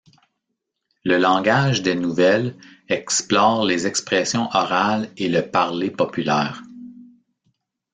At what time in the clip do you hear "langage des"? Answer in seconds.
1.19-1.93